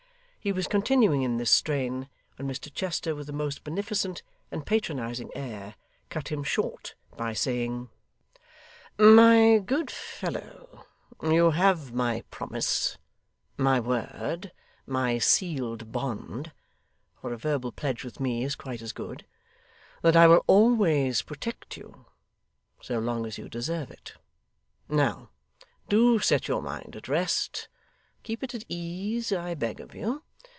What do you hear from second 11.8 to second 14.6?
my promise, my word,